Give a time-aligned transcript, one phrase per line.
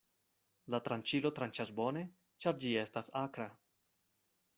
[0.75, 2.03] La tranĉilo tranĉas bone,
[2.45, 3.47] ĉar ĝi estas akra.